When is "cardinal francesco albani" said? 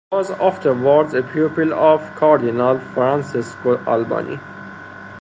2.15-4.39